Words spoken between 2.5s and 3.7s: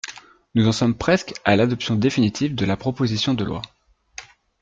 de la proposition de loi.